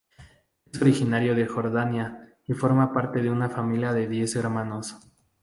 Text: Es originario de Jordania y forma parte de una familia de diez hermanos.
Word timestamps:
Es 0.73 0.81
originario 0.81 1.35
de 1.35 1.45
Jordania 1.45 2.35
y 2.47 2.53
forma 2.53 2.91
parte 2.91 3.21
de 3.21 3.29
una 3.29 3.49
familia 3.51 3.93
de 3.93 4.07
diez 4.07 4.35
hermanos. 4.35 4.97